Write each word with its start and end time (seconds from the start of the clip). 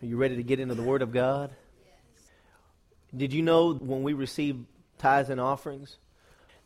Are 0.00 0.06
you 0.06 0.16
ready 0.16 0.36
to 0.36 0.44
get 0.44 0.60
into 0.60 0.76
the 0.76 0.82
Word 0.82 1.02
of 1.02 1.12
God? 1.12 1.50
Did 3.16 3.32
you 3.32 3.42
know 3.42 3.74
when 3.74 4.02
we 4.04 4.12
receive 4.12 4.64
tithes 4.98 5.28
and 5.28 5.40
offerings, 5.40 5.96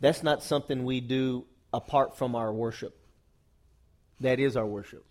that's 0.00 0.22
not 0.22 0.42
something 0.42 0.84
we 0.84 1.00
do 1.00 1.46
apart 1.72 2.18
from 2.18 2.34
our 2.34 2.52
worship? 2.52 2.94
That 4.20 4.38
is 4.38 4.54
our 4.56 4.66
worship. 4.66 5.04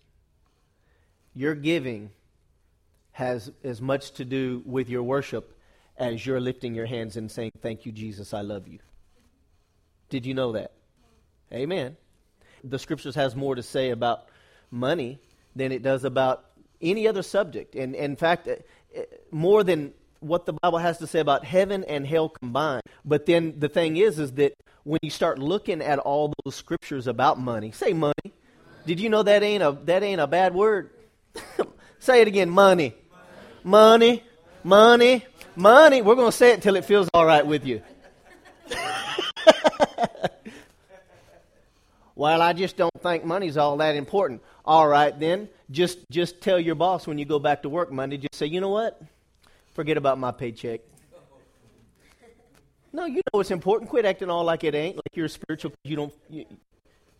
Your 1.34 1.56
giving 1.56 2.10
has 3.12 3.50
as 3.64 3.80
much 3.80 4.12
to 4.12 4.24
do 4.24 4.62
with 4.64 4.88
your 4.88 5.02
worship 5.02 5.58
as 5.96 6.24
you're 6.24 6.40
lifting 6.40 6.74
your 6.74 6.86
hands 6.86 7.16
and 7.16 7.30
saying, 7.30 7.52
Thank 7.60 7.86
you, 7.86 7.92
Jesus, 7.92 8.32
I 8.32 8.42
love 8.42 8.68
you. 8.68 8.78
Did 10.10 10.26
you 10.26 10.34
know 10.34 10.52
that? 10.52 10.72
Amen. 11.52 11.96
The 12.62 12.78
scriptures 12.78 13.16
has 13.16 13.34
more 13.34 13.56
to 13.56 13.62
say 13.62 13.90
about 13.90 14.28
money 14.70 15.18
than 15.56 15.72
it 15.72 15.82
does 15.82 16.04
about 16.04 16.44
any 16.82 17.06
other 17.08 17.22
subject. 17.22 17.74
And, 17.74 17.94
and 17.94 18.12
in 18.12 18.16
fact, 18.16 18.48
eh, 18.48 18.56
eh, 18.94 19.04
more 19.30 19.62
than 19.64 19.92
what 20.20 20.46
the 20.46 20.52
Bible 20.52 20.78
has 20.78 20.98
to 20.98 21.06
say 21.06 21.20
about 21.20 21.44
heaven 21.44 21.84
and 21.84 22.06
hell 22.06 22.28
combined. 22.28 22.82
But 23.04 23.26
then 23.26 23.58
the 23.58 23.68
thing 23.68 23.96
is, 23.96 24.18
is 24.18 24.32
that 24.32 24.54
when 24.84 24.98
you 25.02 25.10
start 25.10 25.38
looking 25.38 25.82
at 25.82 25.98
all 25.98 26.32
those 26.44 26.54
scriptures 26.54 27.06
about 27.06 27.38
money, 27.38 27.72
say 27.72 27.92
money. 27.92 28.32
Did 28.86 29.00
you 29.00 29.08
know 29.08 29.22
that 29.22 29.42
ain't 29.42 29.62
a 29.62 29.78
that 29.84 30.02
ain't 30.02 30.20
a 30.20 30.26
bad 30.26 30.54
word? 30.54 30.90
say 32.00 32.20
it 32.20 32.28
again, 32.28 32.50
money. 32.50 32.94
Money, 33.62 34.24
money, 34.64 35.24
money. 35.54 36.02
We're 36.02 36.16
going 36.16 36.32
to 36.32 36.36
say 36.36 36.50
it 36.50 36.54
until 36.54 36.74
it 36.76 36.84
feels 36.84 37.08
all 37.14 37.24
right 37.24 37.46
with 37.46 37.64
you. 37.64 37.82
well, 42.14 42.42
I 42.42 42.52
just 42.52 42.76
don't 42.76 42.92
think 43.02 43.24
money's 43.24 43.56
all 43.56 43.76
that 43.78 43.96
important. 43.96 44.42
All 44.64 44.86
right, 44.86 45.18
then 45.18 45.48
just 45.70 45.98
just 46.10 46.40
tell 46.40 46.58
your 46.58 46.74
boss 46.74 47.06
when 47.06 47.18
you 47.18 47.24
go 47.24 47.38
back 47.38 47.62
to 47.62 47.68
work 47.68 47.90
Monday. 47.90 48.18
Just 48.18 48.34
say, 48.34 48.46
you 48.46 48.60
know 48.60 48.68
what? 48.68 49.00
Forget 49.74 49.96
about 49.96 50.18
my 50.18 50.32
paycheck. 50.32 50.80
No, 52.94 53.06
you 53.06 53.22
know 53.32 53.40
it's 53.40 53.50
important. 53.50 53.88
Quit 53.88 54.04
acting 54.04 54.28
all 54.28 54.44
like 54.44 54.64
it 54.64 54.74
ain't, 54.74 54.96
like 54.96 55.14
you're 55.14 55.26
spiritual. 55.26 55.72
You 55.82 55.96
don't. 55.96 56.14
You, 56.28 56.44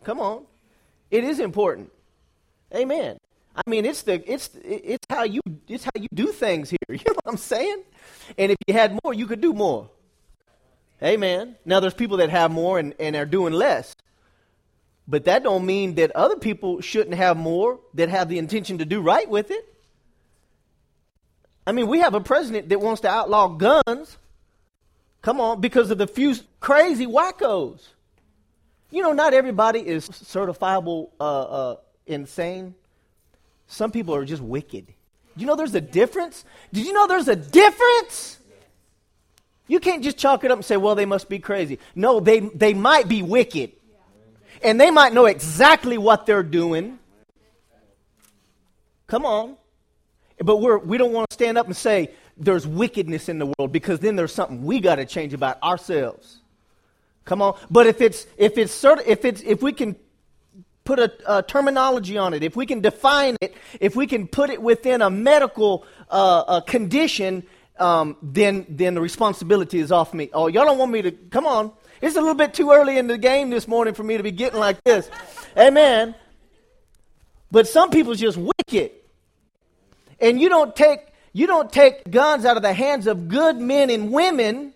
come 0.04 0.20
on, 0.20 0.44
it 1.10 1.24
is 1.24 1.40
important. 1.40 1.90
Amen. 2.74 3.16
I 3.54 3.62
mean, 3.66 3.86
it's 3.86 4.02
the 4.02 4.22
it's 4.30 4.50
it's 4.62 5.06
how 5.08 5.24
you 5.24 5.40
it's 5.68 5.84
how 5.84 5.90
you 5.94 6.08
do 6.12 6.26
things 6.26 6.70
here. 6.70 6.78
You 6.90 6.98
know 7.06 7.14
what 7.22 7.32
I'm 7.32 7.38
saying? 7.38 7.84
And 8.36 8.52
if 8.52 8.58
you 8.66 8.74
had 8.74 8.98
more, 9.02 9.14
you 9.14 9.26
could 9.26 9.40
do 9.40 9.54
more. 9.54 9.88
Amen. 11.02 11.56
Now 11.64 11.80
there's 11.80 11.94
people 11.94 12.18
that 12.18 12.28
have 12.30 12.50
more 12.50 12.78
and, 12.78 12.94
and 13.00 13.16
are 13.16 13.24
doing 13.26 13.52
less. 13.52 13.94
But 15.06 15.24
that 15.24 15.42
don't 15.42 15.66
mean 15.66 15.96
that 15.96 16.12
other 16.12 16.36
people 16.36 16.80
shouldn't 16.80 17.16
have 17.16 17.36
more 17.36 17.80
that 17.94 18.08
have 18.08 18.28
the 18.28 18.38
intention 18.38 18.78
to 18.78 18.84
do 18.84 19.00
right 19.00 19.28
with 19.28 19.50
it. 19.50 19.68
I 21.66 21.72
mean, 21.72 21.86
we 21.86 22.00
have 22.00 22.14
a 22.14 22.20
president 22.20 22.68
that 22.68 22.80
wants 22.80 23.02
to 23.02 23.08
outlaw 23.08 23.48
guns. 23.48 24.18
Come 25.22 25.40
on, 25.40 25.60
because 25.60 25.90
of 25.90 25.98
the 25.98 26.06
few 26.06 26.34
crazy 26.60 27.06
wackos. 27.06 27.80
You 28.90 29.02
know, 29.02 29.12
not 29.12 29.32
everybody 29.32 29.80
is 29.80 30.08
certifiable 30.08 31.10
uh, 31.20 31.42
uh, 31.42 31.76
insane. 32.06 32.74
Some 33.66 33.90
people 33.90 34.14
are 34.14 34.24
just 34.24 34.42
wicked. 34.42 34.86
You 35.36 35.46
know 35.46 35.56
there's 35.56 35.74
a 35.74 35.80
difference? 35.80 36.44
Did 36.72 36.86
you 36.86 36.92
know 36.92 37.06
there's 37.06 37.28
a 37.28 37.36
difference? 37.36 38.38
You 39.66 39.80
can't 39.80 40.02
just 40.02 40.18
chalk 40.18 40.44
it 40.44 40.50
up 40.50 40.58
and 40.58 40.64
say, 40.64 40.76
well, 40.76 40.94
they 40.94 41.06
must 41.06 41.28
be 41.28 41.38
crazy. 41.38 41.78
No, 41.94 42.20
they, 42.20 42.40
they 42.40 42.74
might 42.74 43.08
be 43.08 43.22
wicked. 43.22 43.72
And 44.64 44.80
they 44.80 44.90
might 44.90 45.12
know 45.12 45.26
exactly 45.26 45.98
what 45.98 46.26
they're 46.26 46.42
doing. 46.42 46.98
Come 49.06 49.24
on. 49.24 49.56
But 50.38 50.58
we're, 50.58 50.78
we 50.78 50.98
don't 50.98 51.12
want 51.12 51.28
to 51.30 51.34
stand 51.34 51.58
up 51.58 51.66
and 51.66 51.76
say 51.76 52.10
there's 52.36 52.66
wickedness 52.66 53.28
in 53.28 53.38
the 53.38 53.52
world 53.58 53.72
because 53.72 54.00
then 54.00 54.16
there's 54.16 54.32
something 54.32 54.64
we 54.64 54.80
got 54.80 54.96
to 54.96 55.04
change 55.04 55.34
about 55.34 55.62
ourselves. 55.62 56.40
Come 57.24 57.42
on. 57.42 57.58
But 57.70 57.86
if 57.86 58.00
it's 58.00 58.26
if 58.36 58.58
it's 58.58 58.72
certain 58.72 59.04
if 59.06 59.24
it's 59.24 59.42
if 59.42 59.62
we 59.62 59.72
can 59.72 59.96
put 60.84 60.98
a, 60.98 61.12
a, 61.26 61.42
terminology 61.42 62.18
on 62.18 62.34
it, 62.34 62.42
if 62.42 62.56
we 62.56 62.66
can 62.66 62.80
define 62.80 63.36
it, 63.40 63.54
if 63.80 63.94
we 63.94 64.06
can 64.06 64.26
put 64.26 64.50
it 64.50 64.60
within 64.60 65.02
a 65.02 65.10
medical 65.10 65.84
uh, 66.10 66.44
a 66.48 66.62
condition, 66.62 67.44
um, 67.78 68.16
then 68.22 68.66
then 68.68 68.94
the 68.94 69.00
responsibility 69.00 69.78
is 69.78 69.90
off 69.90 70.14
me. 70.14 70.30
Oh, 70.32 70.46
y'all 70.46 70.64
don't 70.64 70.78
want 70.78 70.92
me 70.92 71.02
to 71.02 71.10
come 71.10 71.46
on. 71.46 71.72
It's 72.00 72.16
a 72.16 72.20
little 72.20 72.34
bit 72.34 72.54
too 72.54 72.72
early 72.72 72.98
in 72.98 73.06
the 73.06 73.18
game 73.18 73.50
this 73.50 73.68
morning 73.68 73.94
for 73.94 74.02
me 74.02 74.16
to 74.16 74.22
be 74.22 74.32
getting 74.32 74.58
like 74.58 74.82
this. 74.84 75.08
Amen. 75.56 76.14
But 77.50 77.68
some 77.68 77.90
people 77.90 78.14
just 78.14 78.38
wicked. 78.38 78.90
And 80.20 80.40
you 80.40 80.48
don't 80.48 80.74
take 80.74 81.00
you 81.32 81.46
don't 81.46 81.72
take 81.72 82.10
guns 82.10 82.44
out 82.44 82.56
of 82.56 82.62
the 82.62 82.72
hands 82.72 83.06
of 83.06 83.28
good 83.28 83.56
men 83.56 83.90
and 83.90 84.12
women 84.12 84.74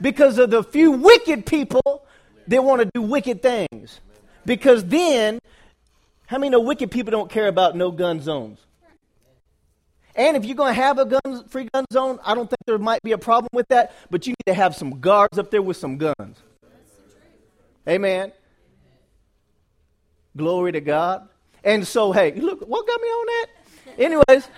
because 0.00 0.38
of 0.38 0.50
the 0.50 0.62
few 0.62 0.92
wicked 0.92 1.46
people 1.46 2.04
that 2.48 2.62
want 2.62 2.82
to 2.82 2.90
do 2.94 3.02
wicked 3.02 3.42
things. 3.42 4.00
Because 4.46 4.84
then, 4.84 5.38
how 6.26 6.38
many 6.38 6.50
know 6.50 6.60
wicked 6.60 6.90
people 6.90 7.10
don't 7.10 7.30
care 7.30 7.48
about 7.48 7.76
no 7.76 7.90
gun 7.90 8.20
zones? 8.20 8.58
And 10.16 10.36
if 10.36 10.44
you're 10.44 10.56
going 10.56 10.74
to 10.74 10.80
have 10.80 10.98
a 10.98 11.04
gun 11.04 11.44
free 11.48 11.68
gun 11.72 11.84
zone, 11.92 12.18
I 12.24 12.34
don't 12.34 12.48
think 12.48 12.60
there 12.66 12.78
might 12.78 13.02
be 13.02 13.12
a 13.12 13.18
problem 13.18 13.48
with 13.52 13.68
that, 13.68 13.92
but 14.10 14.26
you 14.26 14.30
need 14.32 14.52
to 14.52 14.54
have 14.54 14.76
some 14.76 15.00
guards 15.00 15.38
up 15.38 15.50
there 15.50 15.62
with 15.62 15.76
some 15.76 15.96
guns. 15.96 16.38
Amen. 17.88 18.32
Glory 20.36 20.72
to 20.72 20.80
God. 20.80 21.28
And 21.62 21.86
so, 21.86 22.12
hey, 22.12 22.32
look, 22.32 22.60
what 22.60 22.86
got 22.86 23.00
me 23.00 23.08
on 23.08 23.26
that? 23.26 23.46
Anyways, 23.98 24.48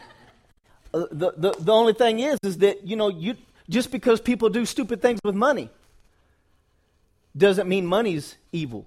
uh, 0.93 1.07
the, 1.11 1.33
the, 1.37 1.55
the 1.59 1.73
only 1.73 1.93
thing 1.93 2.21
is, 2.21 2.39
is 2.43 2.59
that, 2.59 2.87
you 2.87 2.97
know, 2.97 3.09
you, 3.09 3.37
just 3.69 3.91
because 3.91 4.21
people 4.21 4.49
do 4.49 4.65
stupid 4.65 5.01
things 5.03 5.21
with 5.25 5.35
money 5.35 5.71
doesn't 7.37 7.69
mean 7.69 7.87
money's 7.87 8.37
evil. 8.53 8.87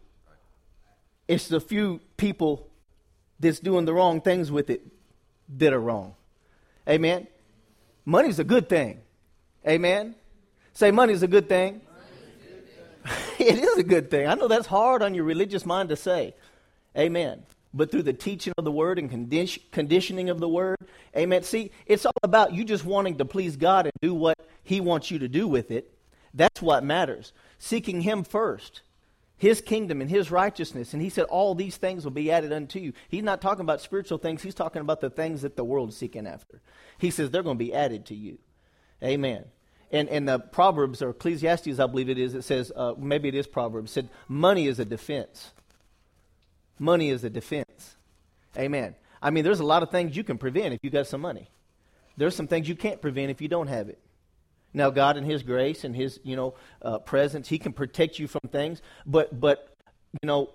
It's 1.27 1.47
the 1.47 1.61
few 1.61 1.99
people 2.17 2.67
that's 3.39 3.59
doing 3.59 3.85
the 3.85 3.93
wrong 3.93 4.21
things 4.21 4.51
with 4.51 4.69
it 4.69 4.81
that 5.57 5.73
are 5.73 5.79
wrong. 5.79 6.15
Amen. 6.87 7.27
Money's 8.05 8.39
a 8.39 8.43
good 8.43 8.69
thing. 8.69 8.99
Amen. 9.67 10.15
Say 10.73 10.91
money's 10.91 11.23
a 11.23 11.27
good 11.27 11.49
thing. 11.49 11.81
it 13.39 13.57
is 13.57 13.77
a 13.77 13.83
good 13.83 14.09
thing. 14.09 14.27
I 14.27 14.35
know 14.35 14.47
that's 14.47 14.67
hard 14.67 15.01
on 15.01 15.13
your 15.13 15.23
religious 15.23 15.65
mind 15.65 15.89
to 15.89 15.95
say. 15.95 16.35
Amen. 16.97 17.43
But 17.73 17.91
through 17.91 18.03
the 18.03 18.13
teaching 18.13 18.53
of 18.57 18.65
the 18.65 18.71
word 18.71 18.97
and 18.97 19.11
condi- 19.11 19.61
conditioning 19.71 20.29
of 20.29 20.39
the 20.39 20.49
word, 20.49 20.77
amen. 21.15 21.43
See, 21.43 21.71
it's 21.85 22.05
all 22.05 22.13
about 22.23 22.53
you 22.53 22.63
just 22.63 22.83
wanting 22.83 23.17
to 23.17 23.25
please 23.25 23.57
God 23.57 23.85
and 23.85 23.93
do 24.01 24.13
what 24.13 24.37
He 24.63 24.81
wants 24.81 25.11
you 25.11 25.19
to 25.19 25.27
do 25.27 25.47
with 25.47 25.69
it. 25.69 25.93
That's 26.33 26.61
what 26.61 26.83
matters. 26.83 27.31
Seeking 27.59 28.01
Him 28.01 28.23
first 28.23 28.81
his 29.39 29.61
kingdom 29.61 30.01
and 30.01 30.09
his 30.09 30.29
righteousness. 30.29 30.93
And 30.93 31.01
he 31.01 31.09
said, 31.09 31.23
All 31.23 31.55
these 31.55 31.77
things 31.77 32.03
will 32.03 32.11
be 32.11 32.31
added 32.31 32.53
unto 32.53 32.77
you. 32.77 32.93
He's 33.07 33.23
not 33.23 33.41
talking 33.41 33.61
about 33.61 33.81
spiritual 33.81 34.19
things, 34.19 34.43
he's 34.43 34.53
talking 34.53 34.81
about 34.81 35.01
the 35.01 35.09
things 35.09 35.41
that 35.41 35.55
the 35.55 35.63
world's 35.63 35.97
seeking 35.97 36.27
after. 36.27 36.61
He 36.99 37.09
says, 37.09 37.31
They're 37.31 37.41
going 37.41 37.57
to 37.57 37.63
be 37.63 37.73
added 37.73 38.05
to 38.07 38.15
you. 38.15 38.37
Amen. 39.03 39.45
And, 39.91 40.07
and 40.09 40.27
the 40.27 40.37
Proverbs, 40.37 41.01
or 41.01 41.09
Ecclesiastes, 41.09 41.79
I 41.79 41.87
believe 41.87 42.09
it 42.09 42.19
is, 42.19 42.35
it 42.35 42.43
says, 42.43 42.71
uh, 42.75 42.93
maybe 42.97 43.27
it 43.29 43.33
is 43.33 43.47
Proverbs, 43.47 43.91
said, 43.91 44.09
Money 44.27 44.67
is 44.67 44.77
a 44.77 44.85
defense. 44.85 45.51
Money 46.77 47.09
is 47.09 47.23
a 47.23 47.29
defense. 47.29 47.95
Amen. 48.57 48.93
I 49.21 49.31
mean, 49.31 49.43
there's 49.43 49.59
a 49.59 49.65
lot 49.65 49.83
of 49.83 49.89
things 49.89 50.15
you 50.15 50.23
can 50.23 50.37
prevent 50.37 50.73
if 50.73 50.79
you 50.83 50.89
got 50.89 51.07
some 51.07 51.21
money. 51.21 51.49
There's 52.17 52.35
some 52.35 52.47
things 52.47 52.67
you 52.67 52.75
can't 52.75 53.01
prevent 53.01 53.31
if 53.31 53.41
you 53.41 53.47
don't 53.47 53.67
have 53.67 53.89
it. 53.89 53.99
Now, 54.73 54.89
God, 54.89 55.17
in 55.17 55.23
His 55.23 55.43
grace 55.43 55.83
and 55.83 55.95
His, 55.95 56.19
you 56.23 56.35
know, 56.35 56.53
uh, 56.81 56.99
presence, 56.99 57.47
He 57.47 57.57
can 57.57 57.73
protect 57.73 58.19
you 58.19 58.27
from 58.27 58.41
things. 58.51 58.81
But, 59.05 59.39
but, 59.39 59.75
you 60.21 60.27
know, 60.27 60.51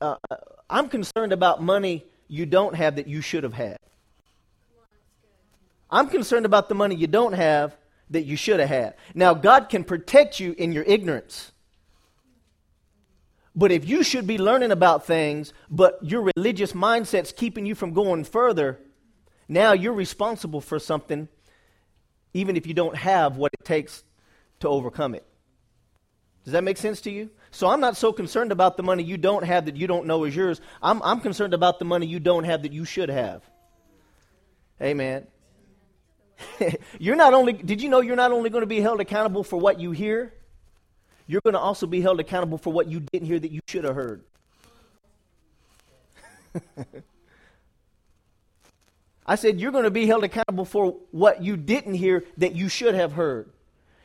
uh, 0.00 0.16
I'm 0.70 0.88
concerned 0.88 1.32
about 1.32 1.62
money 1.62 2.04
you 2.28 2.46
don't 2.46 2.74
have 2.74 2.96
that 2.96 3.06
you 3.06 3.20
should 3.20 3.42
have 3.42 3.54
had. 3.54 3.76
I'm 5.90 6.08
concerned 6.08 6.46
about 6.46 6.68
the 6.68 6.74
money 6.74 6.94
you 6.94 7.06
don't 7.06 7.34
have 7.34 7.76
that 8.10 8.24
you 8.24 8.36
should 8.36 8.60
have 8.60 8.68
had. 8.68 8.94
Now, 9.14 9.34
God 9.34 9.68
can 9.68 9.84
protect 9.84 10.40
you 10.40 10.54
in 10.56 10.72
your 10.72 10.84
ignorance. 10.84 11.52
But 13.56 13.70
if 13.70 13.88
you 13.88 14.02
should 14.02 14.26
be 14.26 14.38
learning 14.38 14.72
about 14.72 15.06
things, 15.06 15.52
but 15.70 15.98
your 16.02 16.30
religious 16.36 16.72
mindset's 16.72 17.32
keeping 17.32 17.66
you 17.66 17.74
from 17.74 17.92
going 17.92 18.24
further, 18.24 18.80
now 19.48 19.72
you're 19.72 19.92
responsible 19.92 20.60
for 20.60 20.78
something 20.78 21.28
even 22.34 22.56
if 22.56 22.66
you 22.66 22.74
don't 22.74 22.96
have 22.96 23.36
what 23.36 23.52
it 23.54 23.64
takes 23.64 24.04
to 24.60 24.68
overcome 24.68 25.14
it. 25.14 25.24
Does 26.44 26.52
that 26.52 26.62
make 26.62 26.76
sense 26.76 27.00
to 27.02 27.10
you? 27.10 27.30
So 27.50 27.68
I'm 27.68 27.80
not 27.80 27.96
so 27.96 28.12
concerned 28.12 28.52
about 28.52 28.76
the 28.76 28.82
money 28.82 29.02
you 29.02 29.16
don't 29.16 29.44
have 29.44 29.64
that 29.64 29.76
you 29.76 29.86
don't 29.86 30.06
know 30.06 30.24
is 30.24 30.36
yours. 30.36 30.60
I'm, 30.82 31.00
I'm 31.02 31.20
concerned 31.20 31.54
about 31.54 31.78
the 31.78 31.84
money 31.84 32.06
you 32.06 32.20
don't 32.20 32.44
have 32.44 32.62
that 32.62 32.72
you 32.72 32.84
should 32.84 33.08
have. 33.08 33.42
Amen. 34.82 35.26
you're 36.98 37.16
not 37.16 37.32
only, 37.32 37.52
did 37.52 37.80
you 37.80 37.88
know 37.88 38.00
you're 38.00 38.16
not 38.16 38.32
only 38.32 38.50
going 38.50 38.62
to 38.62 38.66
be 38.66 38.80
held 38.80 39.00
accountable 39.00 39.44
for 39.44 39.58
what 39.58 39.80
you 39.80 39.92
hear, 39.92 40.34
you're 41.26 41.40
going 41.42 41.54
to 41.54 41.60
also 41.60 41.86
be 41.86 42.00
held 42.00 42.20
accountable 42.20 42.58
for 42.58 42.72
what 42.72 42.88
you 42.88 43.00
didn't 43.00 43.26
hear 43.26 43.38
that 43.38 43.50
you 43.50 43.60
should 43.66 43.84
have 43.84 43.94
heard. 43.94 44.24
I 49.26 49.36
said, 49.36 49.60
You're 49.60 49.72
going 49.72 49.84
to 49.84 49.90
be 49.90 50.06
held 50.06 50.24
accountable 50.24 50.64
for 50.64 50.96
what 51.10 51.42
you 51.42 51.56
didn't 51.56 51.94
hear 51.94 52.24
that 52.36 52.54
you 52.54 52.68
should 52.68 52.94
have 52.94 53.12
heard. 53.12 53.50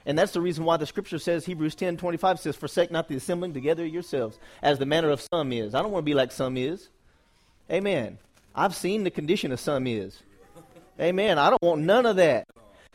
And 0.06 0.18
that's 0.18 0.32
the 0.32 0.42
reason 0.42 0.64
why 0.64 0.78
the 0.78 0.86
scripture 0.86 1.20
says, 1.20 1.46
Hebrews 1.46 1.76
10 1.76 1.98
25 1.98 2.40
says, 2.40 2.56
Forsake 2.56 2.92
not 2.92 3.08
the 3.08 3.16
assembling 3.16 3.54
together 3.54 3.86
yourselves, 3.86 4.40
as 4.62 4.80
the 4.80 4.86
manner 4.86 5.10
of 5.10 5.22
some 5.34 5.52
is. 5.52 5.76
I 5.76 5.82
don't 5.82 5.92
want 5.92 6.04
to 6.04 6.10
be 6.10 6.16
like 6.16 6.32
some 6.32 6.58
is. 6.58 6.90
Amen. 7.72 8.18
I've 8.56 8.76
seen 8.76 9.04
the 9.04 9.12
condition 9.12 9.52
of 9.52 9.60
some 9.60 9.86
is. 9.86 10.22
Amen. 11.00 11.38
I 11.38 11.50
don't 11.50 11.62
want 11.62 11.82
none 11.82 12.06
of 12.06 12.16
that. 12.18 12.46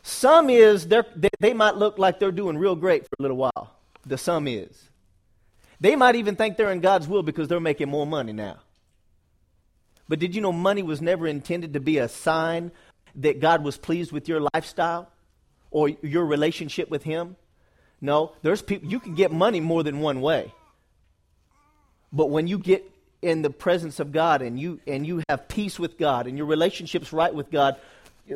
Some 0.03 0.51
is, 0.51 0.87
they, 0.89 1.03
they 1.41 1.55
might 1.55 1.77
look 1.77 1.99
like 1.99 2.19
they're 2.19 2.33
doing 2.33 2.59
real 2.59 2.75
great 2.75 3.05
for 3.05 3.17
a 3.19 3.23
little 3.23 3.39
while. 3.39 3.75
The 4.05 4.19
some 4.19 4.47
is. 4.47 4.91
They 5.81 5.97
might 5.97 6.17
even 6.17 6.37
think 6.37 6.57
they're 6.57 6.73
in 6.73 6.81
God's 6.81 7.09
will 7.09 7.23
because 7.23 7.49
they're 7.49 7.61
making 7.61 7.89
more 7.89 8.07
money 8.07 8.33
now. 8.33 8.59
But 10.09 10.19
did 10.19 10.35
you 10.35 10.41
know 10.41 10.53
money 10.53 10.83
was 10.83 11.01
never 11.01 11.27
intended 11.27 11.73
to 11.75 11.81
be 11.81 11.99
a 11.99 12.09
sign 12.09 12.73
that 13.17 13.41
God 13.41 13.65
was 13.65 13.77
pleased 13.77 14.13
with 14.13 14.29
your 14.29 14.47
lifestyle 14.53 15.11
or 15.71 15.89
your 15.89 16.27
relationship 16.27 16.91
with 16.91 17.03
Him? 17.03 17.37
No, 18.01 18.33
there's 18.43 18.61
people 18.61 18.91
you 18.91 19.01
can 19.01 19.15
get 19.15 19.33
money 19.33 19.61
more 19.61 19.83
than 19.83 20.01
one 20.01 20.21
way. 20.21 20.53
But 22.13 22.31
when 22.31 22.47
you 22.47 22.59
get 22.59 22.89
in 23.23 23.43
the 23.43 23.51
presence 23.51 23.99
of 23.99 24.13
God 24.13 24.43
and 24.43 24.61
you 24.61 24.79
and 24.87 25.07
you 25.07 25.23
have 25.29 25.49
peace 25.49 25.79
with 25.79 25.97
God 25.99 26.27
and 26.27 26.37
your 26.37 26.47
relationship's 26.47 27.13
right 27.13 27.35
with 27.35 27.51
God, 27.51 27.77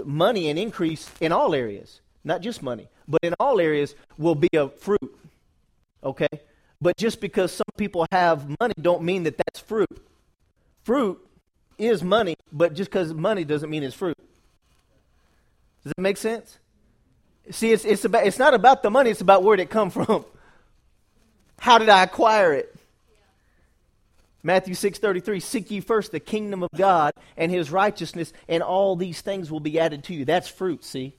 money 0.04 0.48
and 0.48 0.58
increase 0.58 1.10
in 1.20 1.32
all 1.32 1.54
areas, 1.54 2.00
not 2.24 2.40
just 2.40 2.62
money, 2.62 2.88
but 3.06 3.20
in 3.22 3.34
all 3.38 3.60
areas 3.60 3.94
will 4.16 4.34
be 4.34 4.48
a 4.54 4.68
fruit. 4.68 5.18
Okay? 6.02 6.28
But 6.80 6.96
just 6.96 7.20
because 7.20 7.52
some 7.52 7.66
people 7.76 8.06
have 8.10 8.48
money 8.60 8.74
don't 8.80 9.02
mean 9.02 9.24
that 9.24 9.36
that's 9.36 9.60
fruit. 9.60 10.06
Fruit 10.84 11.20
is 11.78 12.02
money, 12.02 12.36
but 12.52 12.74
just 12.74 12.90
because 12.90 13.14
money 13.14 13.44
doesn't 13.44 13.70
mean 13.70 13.82
it's 13.82 13.94
fruit. 13.94 14.16
Does 15.84 15.92
that 15.96 16.02
make 16.02 16.16
sense? 16.16 16.58
See, 17.50 17.72
it's, 17.72 17.84
it's, 17.84 18.04
about, 18.04 18.26
it's 18.26 18.38
not 18.38 18.52
about 18.52 18.82
the 18.82 18.90
money, 18.90 19.10
it's 19.10 19.20
about 19.20 19.42
where 19.42 19.56
did 19.56 19.64
it 19.64 19.70
come 19.70 19.90
from. 19.90 20.24
How 21.58 21.78
did 21.78 21.88
I 21.88 22.02
acquire 22.02 22.52
it? 22.52 22.74
Matthew 24.42 24.74
6:33 24.74 25.42
Seek 25.42 25.70
ye 25.70 25.80
first 25.80 26.12
the 26.12 26.20
kingdom 26.20 26.62
of 26.62 26.70
God 26.76 27.12
and 27.36 27.50
his 27.50 27.70
righteousness 27.70 28.32
and 28.48 28.62
all 28.62 28.96
these 28.96 29.20
things 29.20 29.50
will 29.50 29.60
be 29.60 29.80
added 29.80 30.04
to 30.04 30.14
you. 30.14 30.24
That's 30.24 30.48
fruit, 30.48 30.84
see? 30.84 31.14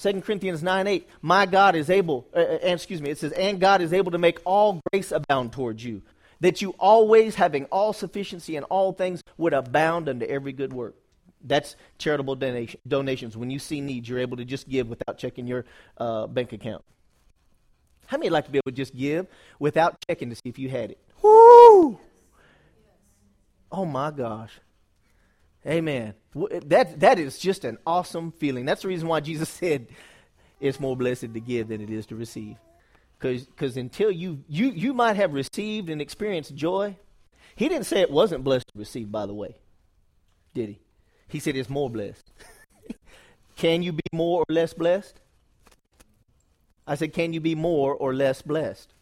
2 0.00 0.20
Corinthians 0.22 0.62
9 0.62 0.86
8, 0.86 1.08
my 1.22 1.46
God 1.46 1.74
is 1.74 1.88
able, 1.88 2.26
uh, 2.34 2.38
uh 2.38 2.58
excuse 2.62 3.00
me, 3.00 3.10
it 3.10 3.18
says, 3.18 3.32
and 3.32 3.60
God 3.60 3.80
is 3.80 3.92
able 3.92 4.12
to 4.12 4.18
make 4.18 4.38
all 4.44 4.80
grace 4.92 5.10
abound 5.10 5.52
towards 5.52 5.82
you, 5.82 6.02
that 6.40 6.62
you 6.62 6.74
always, 6.78 7.34
having 7.34 7.64
all 7.66 7.92
sufficiency 7.92 8.56
in 8.56 8.64
all 8.64 8.92
things, 8.92 9.22
would 9.36 9.52
abound 9.52 10.08
unto 10.08 10.26
every 10.26 10.52
good 10.52 10.72
work. 10.72 10.96
That's 11.42 11.76
charitable 11.98 12.36
donation, 12.36 12.80
donations. 12.86 13.36
When 13.36 13.50
you 13.50 13.58
see 13.58 13.80
needs, 13.80 14.08
you're 14.08 14.18
able 14.18 14.36
to 14.38 14.44
just 14.44 14.68
give 14.68 14.88
without 14.88 15.18
checking 15.18 15.46
your 15.46 15.64
uh, 15.96 16.26
bank 16.26 16.52
account. 16.52 16.84
How 18.06 18.18
many 18.18 18.30
like 18.30 18.46
to 18.46 18.50
be 18.50 18.58
able 18.58 18.70
to 18.70 18.76
just 18.76 18.94
give 18.94 19.26
without 19.58 19.96
checking 20.08 20.30
to 20.30 20.36
see 20.36 20.48
if 20.48 20.58
you 20.58 20.68
had 20.68 20.92
it? 20.92 20.98
Woo! 21.22 21.98
Oh 23.70 23.84
my 23.84 24.10
gosh. 24.10 24.52
Amen. 25.66 26.14
That, 26.66 27.00
that 27.00 27.18
is 27.18 27.38
just 27.38 27.64
an 27.64 27.78
awesome 27.86 28.30
feeling. 28.30 28.64
That's 28.64 28.82
the 28.82 28.88
reason 28.88 29.08
why 29.08 29.20
Jesus 29.20 29.48
said 29.60 29.88
it's 30.60 30.78
more 30.78 30.96
blessed 30.96 31.32
to 31.34 31.40
give 31.40 31.68
than 31.68 31.80
it 31.80 31.90
is 31.90 32.06
to 32.06 32.16
receive. 32.16 32.56
Because 33.18 33.76
until 33.76 34.10
you, 34.10 34.44
you, 34.48 34.70
you 34.70 34.92
might 34.92 35.16
have 35.16 35.32
received 35.32 35.88
and 35.88 36.00
experienced 36.00 36.54
joy, 36.54 36.96
he 37.54 37.68
didn't 37.68 37.86
say 37.86 38.00
it 38.00 38.10
wasn't 38.10 38.44
blessed 38.44 38.68
to 38.68 38.78
receive, 38.78 39.10
by 39.10 39.26
the 39.26 39.34
way. 39.34 39.56
Did 40.54 40.68
he? 40.70 40.78
He 41.28 41.40
said 41.40 41.56
it's 41.56 41.70
more 41.70 41.88
blessed. 41.88 42.30
can 43.56 43.82
you 43.82 43.92
be 43.92 44.02
more 44.12 44.40
or 44.40 44.52
less 44.52 44.74
blessed? 44.74 45.20
I 46.86 46.94
said, 46.94 47.12
can 47.12 47.32
you 47.32 47.40
be 47.40 47.54
more 47.54 47.94
or 47.94 48.14
less 48.14 48.42
blessed? 48.42 48.92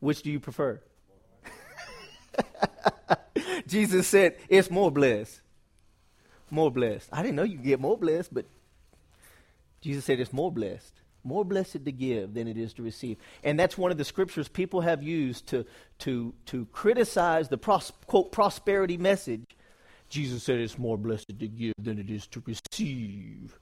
Which 0.00 0.22
do 0.22 0.30
you 0.30 0.38
prefer? 0.38 0.80
Jesus 3.66 4.06
said, 4.06 4.36
it's 4.48 4.70
more 4.70 4.90
blessed 4.90 5.40
more 6.50 6.70
blessed. 6.70 7.08
I 7.12 7.22
didn't 7.22 7.36
know 7.36 7.42
you 7.42 7.56
could 7.56 7.66
get 7.66 7.80
more 7.80 7.96
blessed, 7.96 8.32
but 8.32 8.46
Jesus 9.80 10.04
said 10.04 10.20
it's 10.20 10.32
more 10.32 10.50
blessed. 10.50 10.94
More 11.28 11.44
blessed 11.44 11.84
to 11.84 11.92
give 11.92 12.32
than 12.32 12.48
it 12.48 12.56
is 12.56 12.72
to 12.74 12.82
receive. 12.82 13.18
And 13.44 13.60
that's 13.60 13.76
one 13.76 13.90
of 13.90 13.98
the 13.98 14.04
scriptures 14.04 14.48
people 14.48 14.80
have 14.80 15.02
used 15.02 15.46
to, 15.48 15.66
to, 15.98 16.32
to 16.46 16.64
criticize 16.72 17.50
the 17.50 17.58
pros, 17.58 17.92
quote 18.06 18.32
prosperity 18.32 18.96
message. 18.96 19.44
Jesus 20.08 20.42
said 20.42 20.58
it's 20.58 20.78
more 20.78 20.96
blessed 20.96 21.28
to 21.38 21.46
give 21.46 21.74
than 21.78 21.98
it 21.98 22.08
is 22.08 22.26
to 22.28 22.42
receive. 22.46 23.58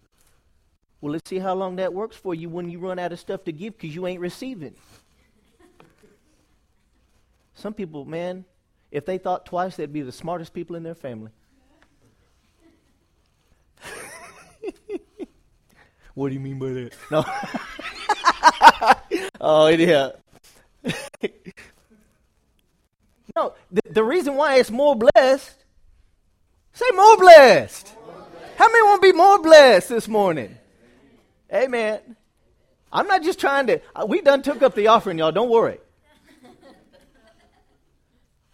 Well, 1.00 1.12
let's 1.12 1.28
see 1.28 1.40
how 1.40 1.54
long 1.54 1.74
that 1.76 1.92
works 1.92 2.16
for 2.16 2.36
you 2.36 2.48
when 2.48 2.70
you 2.70 2.78
run 2.78 3.00
out 3.00 3.12
of 3.12 3.18
stuff 3.18 3.42
to 3.44 3.52
give 3.52 3.76
because 3.76 3.96
you 3.96 4.06
ain't 4.06 4.20
receiving. 4.20 4.76
Some 7.56 7.74
people, 7.74 8.04
man, 8.04 8.44
if 8.92 9.04
they 9.06 9.19
thought 9.19 9.44
twice, 9.44 9.74
they'd 9.74 9.92
be 9.92 10.02
the 10.02 10.12
smartest 10.12 10.54
people 10.54 10.76
in 10.76 10.84
their 10.84 10.94
family. 10.94 11.32
What 16.16 16.28
do 16.28 16.34
you 16.34 16.40
mean 16.40 16.58
by 16.58 16.68
that? 16.70 16.92
No. 17.10 17.22
oh, 19.40 19.66
yeah. 19.66 20.12
no, 23.36 23.52
the, 23.70 23.82
the 23.90 24.02
reason 24.02 24.34
why 24.34 24.54
it's 24.56 24.70
more 24.70 24.96
blessed, 24.96 25.62
say 26.72 26.86
more 26.94 27.18
blessed. 27.18 27.94
More 28.06 28.14
blessed. 28.14 28.56
How 28.56 28.66
many 28.66 28.82
want 28.84 29.02
to 29.02 29.12
be 29.12 29.14
more 29.14 29.42
blessed 29.42 29.90
this 29.90 30.08
morning? 30.08 30.56
Amen. 31.52 32.00
I'm 32.90 33.06
not 33.06 33.22
just 33.22 33.38
trying 33.38 33.66
to, 33.66 33.82
uh, 33.94 34.06
we 34.08 34.22
done 34.22 34.40
took 34.40 34.62
up 34.62 34.74
the 34.74 34.86
offering, 34.86 35.19
y'all. 35.19 35.32
Don't 35.32 35.50
worry. 35.50 35.76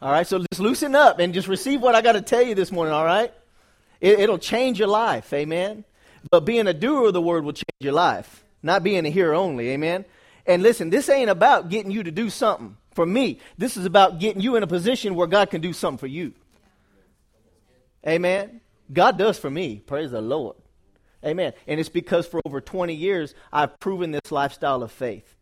All 0.01 0.11
right, 0.11 0.27
so 0.27 0.41
just 0.41 0.59
loosen 0.61 0.97
up 0.97 1.21
and 1.21 1.33
just 1.33 1.47
receive 1.47 1.81
what 1.81 1.95
I 1.95 2.03
got 2.03 2.15
to 2.15 2.23
tell 2.23 2.43
you 2.43 2.57
this 2.57 2.73
morning, 2.73 2.93
all 2.93 3.05
right? 3.05 3.33
It, 4.01 4.19
it'll 4.19 4.39
change 4.39 4.81
your 4.81 4.89
life, 4.89 5.33
amen? 5.33 5.85
But 6.31 6.41
being 6.41 6.67
a 6.67 6.75
doer 6.75 7.09
of 7.09 7.13
the 7.13 7.23
word 7.23 7.45
will 7.45 7.53
change 7.53 7.65
your 7.81 7.93
life, 7.93 8.45
not 8.63 8.83
being 8.83 9.07
a 9.07 9.11
hearer 9.11 9.35
only. 9.35 9.71
Amen. 9.71 10.05
And 10.47 10.63
listen, 10.63 10.91
this 10.91 11.09
ain't 11.09 11.31
about 11.31 11.69
getting 11.69 11.91
you 11.91 12.03
to 12.03 12.11
do 12.11 12.31
something 12.31 12.77
for 12.93 13.07
me. 13.07 13.39
This 13.59 13.77
is 13.77 13.85
about 13.85 14.19
getting 14.19 14.43
you 14.43 14.57
in 14.57 14.63
a 14.63 14.67
position 14.67 15.15
where 15.15 15.27
God 15.27 15.51
can 15.51 15.61
do 15.61 15.73
something 15.73 15.99
for 15.99 16.07
you. 16.07 16.33
Amen. 18.07 18.61
God 18.93 19.17
does 19.17 19.39
for 19.39 19.51
me. 19.51 19.77
Praise 19.79 20.11
the 20.11 20.21
Lord. 20.21 20.57
Amen. 21.25 21.53
And 21.69 21.79
it's 21.79 21.89
because 21.89 22.27
for 22.27 22.41
over 22.45 22.61
20 22.61 22.95
years, 22.95 23.35
I've 23.53 23.79
proven 23.79 24.11
this 24.11 24.33
lifestyle 24.33 24.83
of 24.83 24.91
faith. 24.91 25.37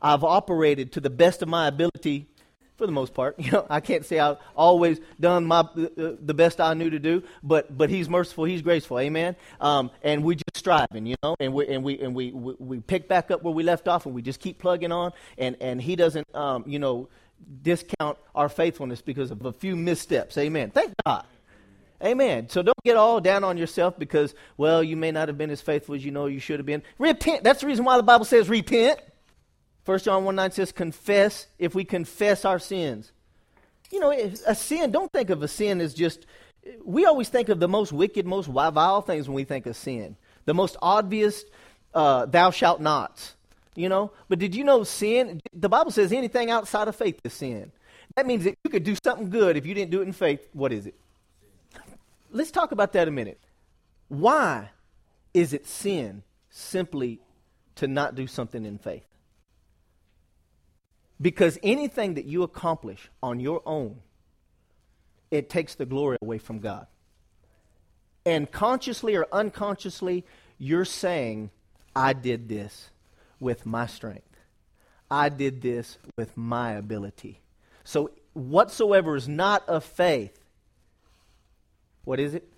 I've 0.00 0.22
operated 0.22 0.92
to 0.92 1.00
the 1.00 1.10
best 1.10 1.42
of 1.42 1.48
my 1.48 1.66
ability 1.66 2.28
for 2.76 2.86
the 2.86 2.92
most 2.92 3.14
part. 3.14 3.36
You 3.44 3.50
know, 3.50 3.66
I 3.68 3.80
can't 3.80 4.06
say 4.06 4.18
I've 4.18 4.38
always 4.56 5.00
done 5.20 5.44
my 5.44 5.60
uh, 5.60 5.66
the 5.96 6.32
best 6.34 6.60
I 6.60 6.72
knew 6.72 6.88
to 6.88 6.98
do, 6.98 7.22
but 7.42 7.76
but 7.76 7.90
He's 7.90 8.08
merciful, 8.08 8.44
He's 8.44 8.62
graceful, 8.62 8.98
Amen. 8.98 9.36
Um, 9.60 9.90
and 10.02 10.24
we 10.24 10.36
just 10.36 10.56
striving, 10.56 11.04
you 11.04 11.16
know, 11.22 11.36
and 11.38 11.52
we 11.52 11.68
and 11.68 11.84
we 11.84 11.98
and 11.98 12.14
we, 12.14 12.32
we, 12.32 12.54
we 12.58 12.80
pick 12.80 13.06
back 13.06 13.30
up 13.30 13.42
where 13.42 13.52
we 13.52 13.62
left 13.62 13.86
off, 13.86 14.06
and 14.06 14.14
we 14.14 14.22
just 14.22 14.40
keep 14.40 14.58
plugging 14.58 14.92
on, 14.92 15.12
and 15.36 15.56
and 15.60 15.82
He 15.82 15.94
doesn't, 15.94 16.34
um, 16.34 16.64
you 16.66 16.78
know, 16.78 17.08
discount 17.62 18.16
our 18.34 18.48
faithfulness 18.48 19.02
because 19.02 19.30
of 19.30 19.44
a 19.44 19.52
few 19.52 19.76
missteps, 19.76 20.38
Amen. 20.38 20.70
Thank 20.70 20.94
God. 21.04 21.26
Amen. 22.02 22.48
So 22.48 22.62
don't 22.62 22.76
get 22.84 22.96
all 22.96 23.20
down 23.20 23.44
on 23.44 23.56
yourself 23.56 23.98
because, 23.98 24.34
well, 24.56 24.82
you 24.82 24.96
may 24.96 25.10
not 25.10 25.28
have 25.28 25.38
been 25.38 25.50
as 25.50 25.60
faithful 25.60 25.94
as 25.94 26.04
you 26.04 26.10
know 26.10 26.26
you 26.26 26.40
should 26.40 26.58
have 26.58 26.66
been. 26.66 26.82
Repent. 26.98 27.44
That's 27.44 27.60
the 27.60 27.66
reason 27.66 27.84
why 27.84 27.96
the 27.96 28.02
Bible 28.02 28.24
says 28.24 28.48
repent. 28.48 29.00
1 29.84 29.98
John 30.00 30.24
1 30.24 30.34
9 30.34 30.50
says, 30.50 30.72
confess 30.72 31.46
if 31.58 31.74
we 31.74 31.84
confess 31.84 32.44
our 32.44 32.58
sins. 32.58 33.12
You 33.90 34.00
know, 34.00 34.10
a 34.10 34.54
sin, 34.54 34.90
don't 34.90 35.12
think 35.12 35.30
of 35.30 35.42
a 35.42 35.48
sin 35.48 35.80
as 35.80 35.94
just, 35.94 36.26
we 36.82 37.04
always 37.04 37.28
think 37.28 37.48
of 37.48 37.60
the 37.60 37.68
most 37.68 37.92
wicked, 37.92 38.26
most 38.26 38.46
vile 38.46 39.02
things 39.02 39.28
when 39.28 39.34
we 39.34 39.44
think 39.44 39.66
of 39.66 39.76
sin. 39.76 40.16
The 40.46 40.54
most 40.54 40.76
obvious, 40.80 41.44
uh, 41.94 42.26
thou 42.26 42.50
shalt 42.50 42.80
not. 42.80 43.34
You 43.76 43.88
know, 43.88 44.12
but 44.28 44.38
did 44.38 44.54
you 44.54 44.62
know 44.62 44.84
sin? 44.84 45.40
The 45.52 45.68
Bible 45.68 45.90
says 45.90 46.12
anything 46.12 46.50
outside 46.50 46.86
of 46.86 46.94
faith 46.94 47.20
is 47.24 47.32
sin. 47.32 47.72
That 48.14 48.24
means 48.24 48.44
that 48.44 48.56
you 48.62 48.70
could 48.70 48.84
do 48.84 48.94
something 49.02 49.30
good 49.30 49.56
if 49.56 49.66
you 49.66 49.74
didn't 49.74 49.90
do 49.90 50.00
it 50.00 50.04
in 50.04 50.12
faith. 50.12 50.48
What 50.52 50.72
is 50.72 50.86
it? 50.86 50.94
Let's 52.30 52.52
talk 52.52 52.70
about 52.70 52.92
that 52.92 53.08
a 53.08 53.10
minute. 53.10 53.40
Why 54.08 54.70
is 55.32 55.52
it 55.52 55.66
sin 55.66 56.22
simply 56.50 57.18
to 57.76 57.88
not 57.88 58.14
do 58.14 58.28
something 58.28 58.64
in 58.64 58.78
faith? 58.78 59.04
Because 61.20 61.58
anything 61.62 62.14
that 62.14 62.24
you 62.24 62.42
accomplish 62.42 63.10
on 63.22 63.40
your 63.40 63.62
own, 63.64 64.00
it 65.30 65.48
takes 65.48 65.74
the 65.74 65.86
glory 65.86 66.18
away 66.20 66.38
from 66.38 66.58
God. 66.58 66.86
And 68.26 68.50
consciously 68.50 69.14
or 69.16 69.26
unconsciously, 69.32 70.24
you're 70.58 70.84
saying, 70.84 71.50
I 71.94 72.12
did 72.12 72.48
this 72.48 72.90
with 73.38 73.66
my 73.66 73.86
strength. 73.86 74.22
I 75.10 75.28
did 75.28 75.60
this 75.62 75.98
with 76.16 76.36
my 76.36 76.72
ability. 76.72 77.40
So, 77.84 78.10
whatsoever 78.32 79.14
is 79.14 79.28
not 79.28 79.68
of 79.68 79.84
faith, 79.84 80.38
what 82.04 82.18
is 82.18 82.34
it? 82.34 82.48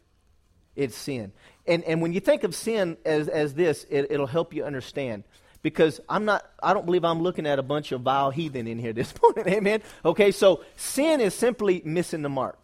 It's 0.76 0.96
sin. 0.96 1.32
And, 1.66 1.82
and 1.84 2.00
when 2.00 2.12
you 2.12 2.20
think 2.20 2.44
of 2.44 2.54
sin 2.54 2.96
as, 3.04 3.28
as 3.28 3.54
this, 3.54 3.84
it, 3.90 4.06
it'll 4.10 4.26
help 4.26 4.54
you 4.54 4.64
understand. 4.64 5.24
Because 5.62 6.00
I'm 6.08 6.24
not, 6.24 6.44
I 6.62 6.74
don't 6.74 6.86
believe 6.86 7.04
I'm 7.04 7.22
looking 7.22 7.46
at 7.46 7.58
a 7.58 7.62
bunch 7.62 7.92
of 7.92 8.02
vile 8.02 8.30
heathen 8.30 8.66
in 8.66 8.78
here 8.78 8.92
this 8.92 9.12
morning. 9.22 9.48
Amen. 9.52 9.82
Okay, 10.04 10.30
so 10.30 10.62
sin 10.76 11.20
is 11.20 11.34
simply 11.34 11.82
missing 11.84 12.22
the 12.22 12.28
mark. 12.28 12.58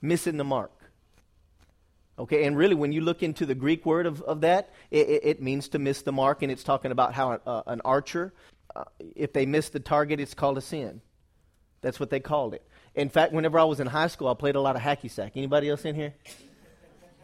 Missing 0.00 0.36
the 0.36 0.44
mark. 0.44 0.72
Okay, 2.18 2.44
and 2.44 2.56
really, 2.56 2.74
when 2.74 2.90
you 2.90 3.00
look 3.00 3.22
into 3.22 3.46
the 3.46 3.54
Greek 3.54 3.86
word 3.86 4.04
of, 4.04 4.22
of 4.22 4.40
that, 4.40 4.70
it, 4.90 5.08
it, 5.08 5.20
it 5.24 5.42
means 5.42 5.68
to 5.68 5.78
miss 5.78 6.02
the 6.02 6.10
mark, 6.10 6.42
and 6.42 6.50
it's 6.50 6.64
talking 6.64 6.90
about 6.90 7.14
how 7.14 7.38
uh, 7.46 7.62
an 7.66 7.80
archer, 7.84 8.32
uh, 8.74 8.84
if 9.14 9.32
they 9.32 9.46
miss 9.46 9.68
the 9.68 9.78
target, 9.78 10.18
it's 10.18 10.34
called 10.34 10.58
a 10.58 10.60
sin. 10.60 11.00
That's 11.80 12.00
what 12.00 12.10
they 12.10 12.18
called 12.18 12.54
it. 12.54 12.66
In 12.96 13.08
fact, 13.08 13.32
whenever 13.32 13.56
I 13.58 13.64
was 13.64 13.78
in 13.78 13.86
high 13.86 14.08
school, 14.08 14.26
I 14.26 14.34
played 14.34 14.56
a 14.56 14.60
lot 14.60 14.74
of 14.74 14.82
hacky 14.82 15.08
sack. 15.08 15.32
Anybody 15.36 15.70
else 15.70 15.84
in 15.84 15.94
here? 15.94 16.14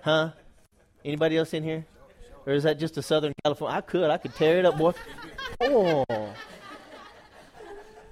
Huh? 0.03 0.31
Anybody 1.05 1.39
else 1.39 1.53
in 1.53 1.65
here? 1.65 1.87
Or 2.47 2.53
is 2.53 2.65
that 2.65 2.79
just 2.79 2.97
a 2.99 3.03
Southern 3.03 3.33
California? 3.43 3.77
I 3.77 3.81
could. 3.81 4.11
I 4.11 4.19
could 4.19 4.35
tear 4.35 4.59
it 4.59 4.67
up, 4.67 4.77
boy. 4.77 4.93
Oh. 5.61 6.05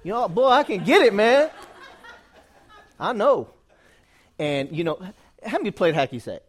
You 0.03 0.13
know, 0.13 0.27
boy, 0.27 0.47
I 0.47 0.63
can 0.63 0.83
get 0.83 1.01
it, 1.03 1.13
man. 1.13 1.49
I 2.99 3.13
know. 3.13 3.49
And, 4.39 4.75
you 4.75 4.83
know, 4.83 4.99
how 5.45 5.57
many 5.57 5.71
played 5.71 5.95
hacky 5.95 6.21
sack? 6.21 6.41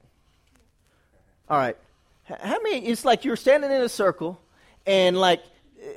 All 1.49 1.59
right. 1.59 1.76
How 2.25 2.59
many? 2.62 2.87
It's 2.87 3.05
like 3.05 3.25
you're 3.25 3.37
standing 3.37 3.71
in 3.71 3.83
a 3.83 3.88
circle, 3.88 4.41
and 4.87 5.14
like 5.19 5.43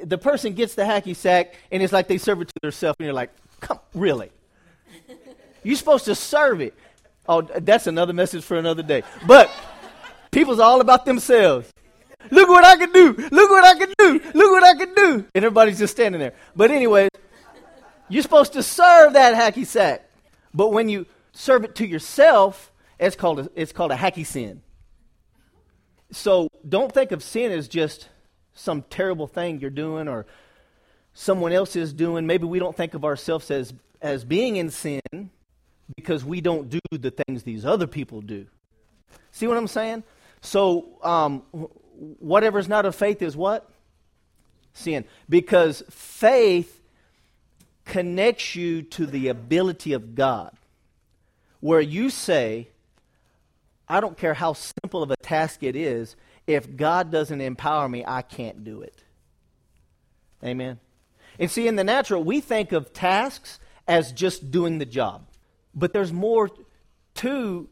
the 0.03 0.17
person 0.17 0.53
gets 0.53 0.75
the 0.75 0.81
hacky 0.81 1.15
sack, 1.15 1.55
and 1.71 1.81
it's 1.81 1.93
like 1.93 2.09
they 2.09 2.17
serve 2.17 2.41
it 2.41 2.49
to 2.49 2.53
themselves, 2.61 2.97
and 2.99 3.05
you're 3.05 3.13
like, 3.13 3.29
come, 3.61 3.79
really? 3.93 4.29
You're 5.63 5.77
supposed 5.77 6.03
to 6.05 6.15
serve 6.15 6.59
it. 6.59 6.73
Oh, 7.29 7.41
that's 7.41 7.87
another 7.87 8.11
message 8.11 8.43
for 8.43 8.57
another 8.57 8.83
day. 8.83 9.03
But 9.25 9.49
people's 10.31 10.59
all 10.59 10.81
about 10.81 11.05
themselves. 11.05 11.71
Look 12.31 12.49
what 12.49 12.63
I 12.63 12.75
can 12.77 12.91
do. 12.91 13.13
Look 13.31 13.49
what 13.49 13.63
I 13.63 13.75
can 13.77 13.93
do. 13.97 14.13
Look 14.33 14.51
what 14.51 14.63
I 14.63 14.75
can 14.75 14.93
do. 14.93 15.25
And 15.33 15.45
everybody's 15.45 15.79
just 15.79 15.93
standing 15.93 16.19
there. 16.19 16.33
But 16.55 16.71
anyway, 16.71 17.09
you're 18.09 18.23
supposed 18.23 18.53
to 18.53 18.63
serve 18.63 19.13
that 19.13 19.35
hacky 19.35 19.65
sack. 19.65 20.09
But 20.53 20.69
when 20.69 20.89
you 20.89 21.05
serve 21.33 21.63
it 21.63 21.75
to 21.75 21.87
yourself, 21.87 22.71
it's 22.99 23.15
called 23.15 23.39
a, 23.39 23.49
it's 23.55 23.71
called 23.71 23.91
a 23.91 23.95
hacky 23.95 24.25
sin. 24.25 24.61
So 26.11 26.49
don't 26.67 26.91
think 26.91 27.11
of 27.11 27.21
sin 27.21 27.51
as 27.51 27.67
just 27.67 28.09
some 28.53 28.83
terrible 28.89 29.27
thing 29.27 29.59
you're 29.59 29.69
doing 29.69 30.07
or 30.07 30.25
someone 31.13 31.51
else 31.51 31.75
is 31.75 31.93
doing. 31.93 32.25
Maybe 32.25 32.45
we 32.45 32.59
don't 32.59 32.75
think 32.75 32.93
of 32.93 33.03
ourselves 33.03 33.51
as, 33.51 33.73
as 34.01 34.23
being 34.23 34.55
in 34.55 34.69
sin 34.69 35.29
because 35.95 36.23
we 36.23 36.41
don't 36.41 36.69
do 36.69 36.79
the 36.91 37.11
things 37.11 37.43
these 37.43 37.65
other 37.65 37.87
people 37.87 38.21
do. 38.21 38.47
See 39.31 39.47
what 39.47 39.57
I'm 39.57 39.67
saying? 39.67 40.03
So, 40.41 40.99
um, 41.03 41.43
whatever's 42.19 42.67
not 42.67 42.85
of 42.85 42.95
faith 42.95 43.21
is 43.21 43.35
what? 43.35 43.69
Sin. 44.73 45.05
Because 45.27 45.83
faith 45.89 46.81
connects 47.85 48.55
you 48.55 48.81
to 48.81 49.05
the 49.05 49.29
ability 49.29 49.93
of 49.93 50.15
God. 50.15 50.51
Where 51.59 51.81
you 51.81 52.09
say, 52.09 52.67
I 53.89 53.99
don't 53.99 54.17
care 54.17 54.33
how 54.33 54.53
simple 54.53 55.01
of 55.01 55.11
a 55.11 55.15
task 55.17 55.63
it 55.63 55.75
is, 55.75 56.15
if 56.45 56.75
God 56.75 57.11
doesn't 57.11 57.41
empower 57.41 57.89
me, 57.89 58.03
I 58.05 58.21
can't 58.21 58.63
do 58.63 58.81
it. 58.81 59.03
Amen. 60.43 60.79
And 61.39 61.49
see, 61.49 61.67
in 61.67 61.75
the 61.75 61.83
natural, 61.83 62.23
we 62.23 62.41
think 62.41 62.71
of 62.71 62.93
tasks 62.93 63.59
as 63.87 64.11
just 64.11 64.51
doing 64.51 64.77
the 64.77 64.85
job. 64.85 65.25
But 65.73 65.93
there's 65.93 66.11
more 66.11 66.49
to 67.15 67.69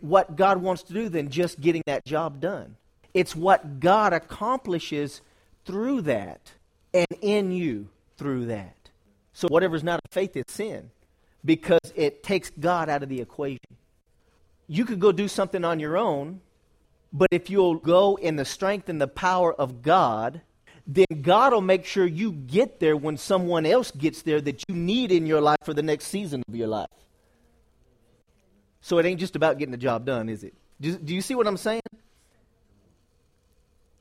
what 0.00 0.36
God 0.36 0.58
wants 0.58 0.82
to 0.84 0.92
do 0.92 1.08
than 1.08 1.30
just 1.30 1.60
getting 1.60 1.82
that 1.86 2.04
job 2.04 2.40
done. 2.40 2.76
It's 3.14 3.36
what 3.36 3.80
God 3.80 4.12
accomplishes 4.12 5.20
through 5.64 6.02
that 6.02 6.52
and 6.94 7.06
in 7.20 7.52
you 7.52 7.88
through 8.16 8.46
that. 8.46 8.90
So 9.32 9.48
whatever's 9.48 9.84
not 9.84 10.00
a 10.04 10.08
faith 10.10 10.36
is 10.36 10.44
sin 10.48 10.90
because 11.44 11.92
it 11.94 12.22
takes 12.22 12.50
God 12.50 12.88
out 12.88 13.02
of 13.02 13.08
the 13.08 13.20
equation. 13.20 13.76
You 14.66 14.84
could 14.84 15.00
go 15.00 15.12
do 15.12 15.28
something 15.28 15.64
on 15.64 15.80
your 15.80 15.96
own, 15.96 16.40
but 17.12 17.28
if 17.30 17.50
you'll 17.50 17.76
go 17.76 18.16
in 18.16 18.36
the 18.36 18.44
strength 18.44 18.88
and 18.88 19.00
the 19.00 19.08
power 19.08 19.52
of 19.52 19.82
God, 19.82 20.40
then 20.86 21.06
God 21.20 21.52
will 21.52 21.60
make 21.60 21.84
sure 21.84 22.06
you 22.06 22.32
get 22.32 22.80
there 22.80 22.96
when 22.96 23.16
someone 23.16 23.66
else 23.66 23.90
gets 23.90 24.22
there 24.22 24.40
that 24.40 24.64
you 24.68 24.74
need 24.74 25.12
in 25.12 25.26
your 25.26 25.40
life 25.40 25.58
for 25.64 25.74
the 25.74 25.82
next 25.82 26.06
season 26.06 26.42
of 26.48 26.54
your 26.54 26.68
life. 26.68 26.88
So 28.80 28.98
it 28.98 29.06
ain't 29.06 29.20
just 29.20 29.36
about 29.36 29.58
getting 29.58 29.72
the 29.72 29.78
job 29.78 30.04
done, 30.04 30.28
is 30.28 30.42
it? 30.42 30.54
Do, 30.80 30.96
do 30.96 31.14
you 31.14 31.22
see 31.22 31.34
what 31.34 31.46
I'm 31.46 31.56
saying? 31.56 31.82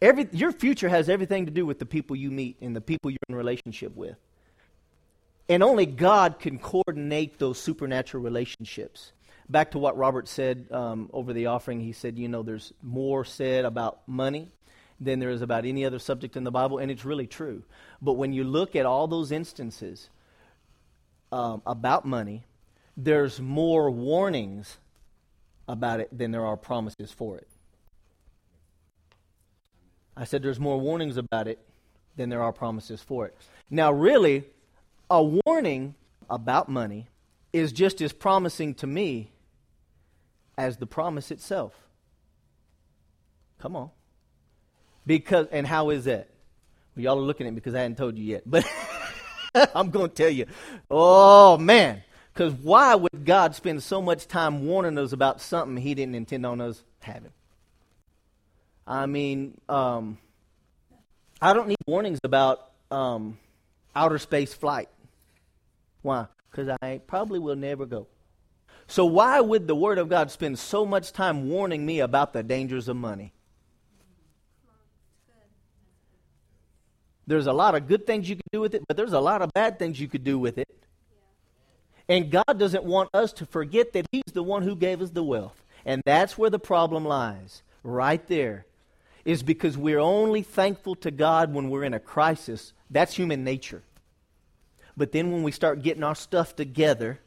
Every, 0.02 0.28
your 0.32 0.52
future 0.52 0.90
has 0.90 1.10
everything 1.10 1.46
to 1.46 1.52
do 1.52 1.66
with 1.66 1.78
the 1.78 1.86
people 1.86 2.16
you 2.16 2.32
meet 2.32 2.58
and 2.62 2.76
the 2.76 2.82
people 2.82 3.12
you're 3.12 3.20
in 3.30 3.36
relationship 3.36 3.96
with. 3.96 4.16
And 5.48 5.62
only 5.62 5.86
God 5.86 6.40
can 6.40 6.58
coordinate 6.58 7.38
those 7.38 7.60
supernatural 7.60 8.24
relationships. 8.24 9.12
Back 9.50 9.72
to 9.72 9.80
what 9.80 9.98
Robert 9.98 10.28
said 10.28 10.68
um, 10.72 11.10
over 11.14 11.34
the 11.34 11.48
offering, 11.48 11.82
he 11.82 11.92
said, 11.92 12.18
you 12.18 12.30
know, 12.30 12.42
there's 12.42 12.74
more 12.82 13.26
said 13.26 13.66
about 13.66 14.00
money 14.08 14.48
than 15.00 15.20
there 15.20 15.30
is 15.30 15.42
about 15.42 15.66
any 15.66 15.84
other 15.84 16.00
subject 16.00 16.38
in 16.38 16.44
the 16.44 16.52
Bible, 16.52 16.78
and 16.78 16.90
it's 16.90 17.04
really 17.04 17.28
true. 17.28 17.64
But 18.02 18.14
when 18.14 18.34
you 18.34 18.44
look 18.44 18.76
at 18.76 18.86
all 18.86 19.08
those 19.08 19.32
instances 19.32 20.10
um, 21.32 21.62
about 21.66 22.06
money, 22.06 22.44
there's 22.96 23.42
more 23.42 23.92
warnings 23.92 24.78
about 25.68 26.00
it 26.00 26.16
than 26.18 26.32
there 26.32 26.46
are 26.46 26.58
promises 26.58 27.12
for 27.12 27.38
it. 27.38 27.48
I 30.16 30.26
said 30.26 30.44
there's 30.44 30.60
more 30.60 30.80
warnings 30.80 31.18
about 31.18 31.48
it 31.48 31.60
than 32.16 32.30
there 32.30 32.42
are 32.42 32.52
promises 32.52 33.02
for 33.02 33.26
it. 33.26 33.36
Now, 33.70 33.92
really, 33.92 34.46
a 35.10 35.24
warning 35.24 35.96
about 36.30 36.70
money 36.70 37.08
is 37.54 37.72
just 37.72 38.02
as 38.02 38.14
promising 38.14 38.74
to 38.76 38.88
me 38.88 39.32
as 40.58 40.78
the 40.78 40.86
promise 40.86 41.32
itself. 41.32 41.74
Come 43.60 43.76
on. 43.76 43.90
Because 45.06 45.48
and 45.52 45.66
how 45.66 45.90
is 45.90 46.06
that? 46.06 46.30
Well, 46.96 47.04
y'all 47.04 47.18
are 47.18 47.22
looking 47.22 47.48
at 47.48 47.54
me 47.54 47.56
because 47.56 47.76
I 47.76 47.80
hadn't 47.82 47.98
told 47.98 48.18
you 48.18 48.24
yet. 48.24 48.44
But 48.46 48.66
I'm 49.76 49.90
going 49.90 50.10
to 50.10 50.16
tell 50.16 50.30
you. 50.30 50.46
Oh 50.90 51.58
man, 51.58 52.04
because 52.34 52.54
why 52.54 52.96
would 52.96 53.26
God 53.26 53.56
spend 53.56 53.84
so 53.84 54.02
much 54.02 54.28
time 54.28 54.66
warning 54.66 54.98
us 54.98 55.12
about 55.12 55.42
something 55.42 55.78
He 55.78 55.96
didn't 55.96 56.16
intend 56.16 56.46
on 56.46 56.62
us 56.62 56.84
having? 57.00 57.32
I 58.92 59.06
mean, 59.06 59.58
um, 59.70 60.18
I 61.42 61.54
don't 61.54 61.70
need 61.70 61.78
warnings 61.88 62.20
about 62.26 62.72
um, 62.92 63.40
outer 63.96 64.20
space 64.20 64.54
flight. 64.54 64.90
Why? 66.02 66.26
Because 66.52 66.78
I 66.82 67.00
probably 67.08 67.40
will 67.40 67.56
never 67.56 67.86
go. 67.86 68.08
So, 68.88 69.06
why 69.06 69.40
would 69.40 69.66
the 69.66 69.76
Word 69.76 69.98
of 69.98 70.10
God 70.10 70.30
spend 70.30 70.60
so 70.60 70.86
much 70.86 71.14
time 71.14 71.48
warning 71.48 71.86
me 71.86 72.02
about 72.02 72.34
the 72.34 72.44
dangers 72.44 72.90
of 72.90 72.98
money? 72.98 73.32
There's 77.26 77.48
a 77.48 77.54
lot 77.54 77.76
of 77.76 77.88
good 77.88 78.06
things 78.06 78.28
you 78.28 78.36
could 78.36 78.52
do 78.52 78.60
with 78.60 78.76
it, 78.76 78.84
but 78.90 78.98
there's 78.98 79.14
a 79.14 79.22
lot 79.22 79.42
of 79.42 79.54
bad 79.54 79.80
things 79.80 80.02
you 80.02 80.10
could 80.10 80.26
do 80.26 80.38
with 80.38 80.58
it. 80.58 80.68
And 82.10 82.30
God 82.30 82.60
doesn't 82.60 82.84
want 82.84 83.10
us 83.14 83.32
to 83.34 83.46
forget 83.46 83.94
that 83.94 84.06
He's 84.12 84.34
the 84.34 84.44
one 84.44 84.64
who 84.64 84.76
gave 84.76 85.02
us 85.02 85.12
the 85.12 85.24
wealth. 85.24 85.64
And 85.86 86.02
that's 86.06 86.38
where 86.38 86.50
the 86.50 86.60
problem 86.60 87.06
lies, 87.06 87.64
right 87.84 88.28
there. 88.28 88.66
Is 89.24 89.44
because 89.44 89.78
we're 89.78 90.00
only 90.00 90.42
thankful 90.42 90.96
to 90.96 91.12
God 91.12 91.54
when 91.54 91.70
we're 91.70 91.84
in 91.84 91.94
a 91.94 92.00
crisis. 92.00 92.74
That's 92.90 93.16
human 93.16 93.44
nature. 93.44 93.84
But 94.98 95.12
then 95.12 95.32
when 95.32 95.44
we 95.44 95.52
start 95.52 95.84
getting 95.84 96.04
our 96.04 96.16
stuff 96.16 96.56
together 96.56 97.20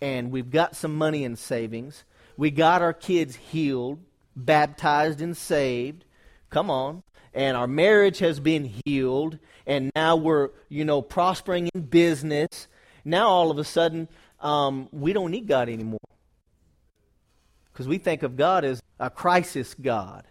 and 0.00 0.30
we've 0.30 0.50
got 0.50 0.76
some 0.76 0.94
money 0.96 1.24
in 1.24 1.36
savings, 1.36 2.04
we 2.36 2.50
got 2.50 2.80
our 2.80 2.92
kids 2.92 3.36
healed, 3.36 4.00
baptized, 4.34 5.20
and 5.20 5.36
saved. 5.36 6.04
Come 6.50 6.70
on. 6.70 7.02
And 7.32 7.56
our 7.56 7.66
marriage 7.66 8.20
has 8.20 8.38
been 8.38 8.72
healed, 8.84 9.40
and 9.66 9.90
now 9.96 10.14
we're, 10.14 10.50
you 10.68 10.84
know, 10.84 11.02
prospering 11.02 11.68
in 11.74 11.82
business 11.82 12.68
now 13.04 13.28
all 13.28 13.50
of 13.50 13.58
a 13.58 13.64
sudden, 13.64 14.08
um, 14.40 14.88
we 14.90 15.12
don't 15.12 15.30
need 15.30 15.46
God 15.46 15.68
anymore. 15.68 16.00
Because 17.72 17.86
we 17.86 17.98
think 17.98 18.22
of 18.22 18.36
God 18.36 18.64
as 18.64 18.82
a 18.98 19.10
crisis 19.10 19.74
God 19.74 20.24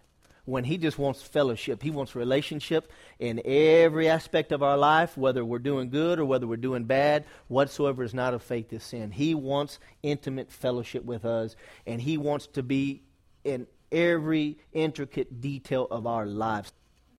when 0.44 0.64
He 0.64 0.78
just 0.78 0.98
wants 0.98 1.22
fellowship. 1.22 1.82
He 1.82 1.90
wants 1.90 2.14
relationship 2.14 2.90
in 3.18 3.40
every 3.44 4.08
aspect 4.08 4.52
of 4.52 4.62
our 4.62 4.76
life, 4.76 5.16
whether 5.16 5.44
we're 5.44 5.58
doing 5.58 5.90
good 5.90 6.18
or 6.18 6.24
whether 6.24 6.46
we're 6.46 6.56
doing 6.56 6.84
bad. 6.84 7.24
Whatsoever 7.48 8.02
is 8.02 8.14
not 8.14 8.34
of 8.34 8.42
faith 8.42 8.72
is 8.72 8.82
sin. 8.82 9.10
He 9.10 9.34
wants 9.34 9.78
intimate 10.02 10.50
fellowship 10.50 11.04
with 11.04 11.24
us, 11.24 11.56
and 11.86 12.00
He 12.00 12.18
wants 12.18 12.46
to 12.48 12.62
be 12.62 13.02
in 13.44 13.66
every 13.90 14.58
intricate 14.72 15.40
detail 15.40 15.86
of 15.90 16.06
our 16.06 16.26
lives. 16.26 16.72